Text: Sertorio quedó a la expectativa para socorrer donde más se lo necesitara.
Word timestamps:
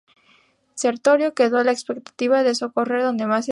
Sertorio 0.73 1.35
quedó 1.35 1.59
a 1.59 1.63
la 1.63 1.71
expectativa 1.73 2.37
para 2.37 2.55
socorrer 2.55 3.03
donde 3.03 3.27
más 3.27 3.27
se 3.27 3.27
lo 3.27 3.29
necesitara. 3.29 3.49